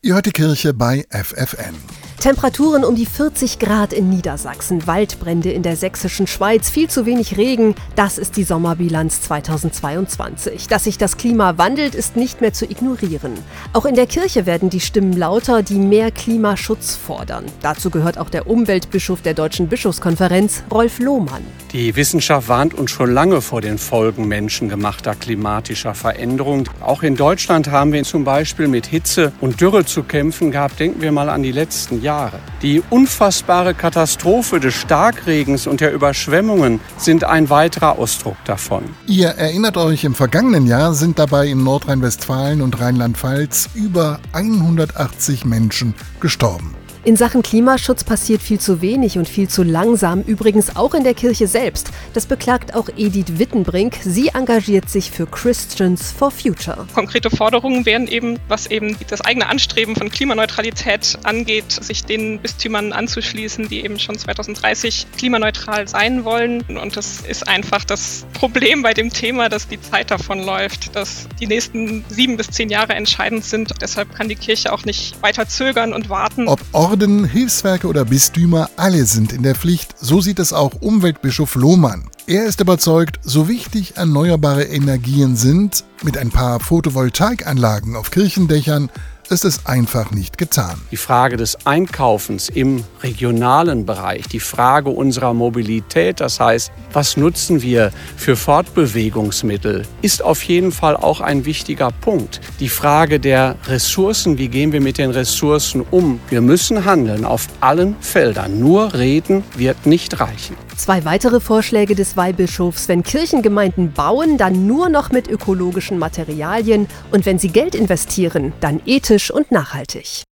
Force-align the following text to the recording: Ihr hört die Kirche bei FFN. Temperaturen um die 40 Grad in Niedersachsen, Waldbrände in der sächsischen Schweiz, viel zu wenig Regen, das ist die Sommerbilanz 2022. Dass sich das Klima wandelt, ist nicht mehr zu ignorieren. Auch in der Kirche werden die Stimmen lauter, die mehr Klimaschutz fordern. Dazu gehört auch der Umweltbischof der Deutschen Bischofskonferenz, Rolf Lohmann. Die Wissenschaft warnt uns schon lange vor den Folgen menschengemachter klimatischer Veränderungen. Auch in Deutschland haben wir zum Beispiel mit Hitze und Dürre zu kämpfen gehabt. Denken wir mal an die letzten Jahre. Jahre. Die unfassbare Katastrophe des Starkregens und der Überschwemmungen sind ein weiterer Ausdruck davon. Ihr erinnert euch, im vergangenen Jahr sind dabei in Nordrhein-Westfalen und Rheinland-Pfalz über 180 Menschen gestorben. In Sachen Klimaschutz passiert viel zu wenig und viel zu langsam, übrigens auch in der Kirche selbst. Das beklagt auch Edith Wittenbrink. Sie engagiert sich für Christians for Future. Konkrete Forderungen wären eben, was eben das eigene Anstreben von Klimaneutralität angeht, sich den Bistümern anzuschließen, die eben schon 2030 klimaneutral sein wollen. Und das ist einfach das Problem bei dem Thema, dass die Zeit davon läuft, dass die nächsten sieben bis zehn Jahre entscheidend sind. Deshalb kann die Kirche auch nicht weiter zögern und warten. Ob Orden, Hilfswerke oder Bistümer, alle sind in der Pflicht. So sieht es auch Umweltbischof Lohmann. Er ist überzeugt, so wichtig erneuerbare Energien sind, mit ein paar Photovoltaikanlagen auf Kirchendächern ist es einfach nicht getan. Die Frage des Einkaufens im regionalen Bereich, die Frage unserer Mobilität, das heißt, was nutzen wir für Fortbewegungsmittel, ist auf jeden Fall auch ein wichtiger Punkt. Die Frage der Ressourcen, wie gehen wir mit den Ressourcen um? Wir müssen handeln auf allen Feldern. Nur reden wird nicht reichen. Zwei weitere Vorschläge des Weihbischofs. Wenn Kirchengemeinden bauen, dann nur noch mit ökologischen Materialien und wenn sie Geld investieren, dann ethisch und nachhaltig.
Ihr 0.00 0.14
hört 0.14 0.26
die 0.26 0.30
Kirche 0.30 0.74
bei 0.74 1.04
FFN. 1.10 1.74
Temperaturen 2.20 2.84
um 2.84 2.96
die 2.96 3.06
40 3.06 3.60
Grad 3.60 3.92
in 3.92 4.08
Niedersachsen, 4.08 4.88
Waldbrände 4.88 5.52
in 5.52 5.62
der 5.62 5.76
sächsischen 5.76 6.26
Schweiz, 6.26 6.68
viel 6.68 6.90
zu 6.90 7.06
wenig 7.06 7.36
Regen, 7.36 7.76
das 7.94 8.18
ist 8.18 8.36
die 8.36 8.42
Sommerbilanz 8.42 9.20
2022. 9.20 10.66
Dass 10.66 10.82
sich 10.82 10.98
das 10.98 11.16
Klima 11.16 11.58
wandelt, 11.58 11.94
ist 11.94 12.16
nicht 12.16 12.40
mehr 12.40 12.52
zu 12.52 12.64
ignorieren. 12.64 13.34
Auch 13.72 13.84
in 13.84 13.94
der 13.94 14.08
Kirche 14.08 14.46
werden 14.46 14.68
die 14.68 14.80
Stimmen 14.80 15.12
lauter, 15.12 15.62
die 15.62 15.78
mehr 15.78 16.10
Klimaschutz 16.10 16.96
fordern. 16.96 17.44
Dazu 17.62 17.88
gehört 17.88 18.18
auch 18.18 18.30
der 18.30 18.48
Umweltbischof 18.48 19.22
der 19.22 19.34
Deutschen 19.34 19.68
Bischofskonferenz, 19.68 20.64
Rolf 20.72 20.98
Lohmann. 20.98 21.44
Die 21.72 21.94
Wissenschaft 21.94 22.48
warnt 22.48 22.74
uns 22.74 22.90
schon 22.90 23.12
lange 23.12 23.40
vor 23.42 23.60
den 23.60 23.78
Folgen 23.78 24.26
menschengemachter 24.26 25.14
klimatischer 25.14 25.94
Veränderungen. 25.94 26.68
Auch 26.80 27.04
in 27.04 27.14
Deutschland 27.14 27.70
haben 27.70 27.92
wir 27.92 28.02
zum 28.02 28.24
Beispiel 28.24 28.66
mit 28.66 28.86
Hitze 28.86 29.32
und 29.40 29.60
Dürre 29.60 29.84
zu 29.84 30.02
kämpfen 30.02 30.50
gehabt. 30.50 30.80
Denken 30.80 31.00
wir 31.00 31.12
mal 31.12 31.28
an 31.28 31.44
die 31.44 31.52
letzten 31.52 32.02
Jahre. 32.02 32.07
Jahre. 32.08 32.38
Die 32.62 32.82
unfassbare 32.88 33.74
Katastrophe 33.74 34.60
des 34.60 34.72
Starkregens 34.72 35.66
und 35.66 35.82
der 35.82 35.92
Überschwemmungen 35.92 36.80
sind 36.96 37.24
ein 37.24 37.50
weiterer 37.50 37.98
Ausdruck 37.98 38.36
davon. 38.46 38.82
Ihr 39.06 39.28
erinnert 39.28 39.76
euch, 39.76 40.04
im 40.04 40.14
vergangenen 40.14 40.66
Jahr 40.66 40.94
sind 40.94 41.18
dabei 41.18 41.48
in 41.48 41.62
Nordrhein-Westfalen 41.62 42.62
und 42.62 42.80
Rheinland-Pfalz 42.80 43.68
über 43.74 44.20
180 44.32 45.44
Menschen 45.44 45.94
gestorben. 46.18 46.77
In 47.04 47.16
Sachen 47.16 47.42
Klimaschutz 47.42 48.02
passiert 48.02 48.42
viel 48.42 48.58
zu 48.58 48.82
wenig 48.82 49.18
und 49.18 49.28
viel 49.28 49.48
zu 49.48 49.62
langsam, 49.62 50.22
übrigens 50.22 50.74
auch 50.74 50.94
in 50.94 51.04
der 51.04 51.14
Kirche 51.14 51.46
selbst. 51.46 51.90
Das 52.12 52.26
beklagt 52.26 52.74
auch 52.74 52.88
Edith 52.96 53.38
Wittenbrink. 53.38 53.96
Sie 54.02 54.28
engagiert 54.28 54.90
sich 54.90 55.10
für 55.10 55.26
Christians 55.26 56.10
for 56.10 56.32
Future. 56.32 56.86
Konkrete 56.94 57.30
Forderungen 57.30 57.86
wären 57.86 58.08
eben, 58.08 58.38
was 58.48 58.66
eben 58.66 58.96
das 59.08 59.20
eigene 59.20 59.46
Anstreben 59.46 59.94
von 59.94 60.10
Klimaneutralität 60.10 61.18
angeht, 61.22 61.70
sich 61.70 62.04
den 62.04 62.40
Bistümern 62.40 62.92
anzuschließen, 62.92 63.68
die 63.68 63.84
eben 63.84 63.98
schon 64.00 64.18
2030 64.18 65.06
klimaneutral 65.16 65.86
sein 65.86 66.24
wollen. 66.24 66.62
Und 66.62 66.96
das 66.96 67.20
ist 67.20 67.46
einfach 67.46 67.84
das 67.84 68.26
Problem 68.34 68.82
bei 68.82 68.92
dem 68.92 69.10
Thema, 69.10 69.48
dass 69.48 69.68
die 69.68 69.80
Zeit 69.80 70.10
davon 70.10 70.42
läuft, 70.42 70.96
dass 70.96 71.28
die 71.40 71.46
nächsten 71.46 72.04
sieben 72.08 72.36
bis 72.36 72.50
zehn 72.50 72.70
Jahre 72.70 72.94
entscheidend 72.94 73.44
sind. 73.44 73.72
Deshalb 73.80 74.14
kann 74.14 74.28
die 74.28 74.36
Kirche 74.36 74.72
auch 74.72 74.84
nicht 74.84 75.22
weiter 75.22 75.48
zögern 75.48 75.92
und 75.92 76.10
warten. 76.10 76.48
Ob 76.48 76.60
Orden, 76.88 77.26
Hilfswerke 77.26 77.86
oder 77.86 78.06
Bistümer, 78.06 78.70
alle 78.76 79.04
sind 79.04 79.34
in 79.34 79.42
der 79.42 79.54
Pflicht. 79.54 79.94
So 80.00 80.22
sieht 80.22 80.38
es 80.38 80.54
auch 80.54 80.72
Umweltbischof 80.80 81.54
Lohmann. 81.54 82.08
Er 82.26 82.46
ist 82.46 82.62
überzeugt, 82.62 83.20
so 83.22 83.46
wichtig 83.46 83.98
erneuerbare 83.98 84.64
Energien 84.64 85.36
sind, 85.36 85.84
mit 86.02 86.16
ein 86.16 86.30
paar 86.30 86.60
Photovoltaikanlagen 86.60 87.94
auf 87.94 88.10
Kirchendächern 88.10 88.88
ist 89.30 89.44
es 89.44 89.66
einfach 89.66 90.10
nicht 90.10 90.38
getan. 90.38 90.80
Die 90.90 90.96
Frage 90.96 91.36
des 91.36 91.66
Einkaufens 91.66 92.48
im 92.48 92.84
regionalen 93.02 93.86
Bereich, 93.86 94.26
die 94.28 94.40
Frage 94.40 94.90
unserer 94.90 95.34
Mobilität, 95.34 96.20
das 96.20 96.40
heißt, 96.40 96.72
was 96.92 97.16
nutzen 97.16 97.62
wir 97.62 97.92
für 98.16 98.36
Fortbewegungsmittel, 98.36 99.86
ist 100.02 100.22
auf 100.22 100.42
jeden 100.42 100.72
Fall 100.72 100.96
auch 100.96 101.20
ein 101.20 101.44
wichtiger 101.44 101.90
Punkt. 101.90 102.40
Die 102.60 102.68
Frage 102.68 103.20
der 103.20 103.56
Ressourcen, 103.66 104.38
wie 104.38 104.48
gehen 104.48 104.72
wir 104.72 104.80
mit 104.80 104.98
den 104.98 105.10
Ressourcen 105.10 105.84
um? 105.90 106.20
Wir 106.30 106.40
müssen 106.40 106.84
handeln 106.84 107.24
auf 107.24 107.48
allen 107.60 107.96
Feldern. 108.00 108.58
Nur 108.60 108.94
reden 108.94 109.44
wird 109.56 109.86
nicht 109.86 110.20
reichen. 110.20 110.67
Zwei 110.78 111.04
weitere 111.04 111.40
Vorschläge 111.40 111.96
des 111.96 112.16
Weihbischofs. 112.16 112.88
Wenn 112.88 113.02
Kirchengemeinden 113.02 113.92
bauen, 113.92 114.38
dann 114.38 114.68
nur 114.68 114.88
noch 114.88 115.10
mit 115.10 115.26
ökologischen 115.26 115.98
Materialien 115.98 116.86
und 117.10 117.26
wenn 117.26 117.40
sie 117.40 117.48
Geld 117.48 117.74
investieren, 117.74 118.52
dann 118.60 118.80
ethisch 118.86 119.32
und 119.32 119.50
nachhaltig. 119.50 120.24